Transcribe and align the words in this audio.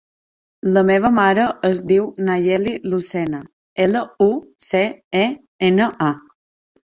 La 0.77 0.81
meva 0.89 1.09
mare 1.17 1.43
es 1.69 1.81
diu 1.91 2.07
Nayeli 2.29 2.73
Lucena: 2.93 3.43
ela, 3.85 4.03
u, 4.27 4.31
ce, 4.71 4.81
e, 5.21 5.23
ena, 5.71 5.93
a. 6.09 6.11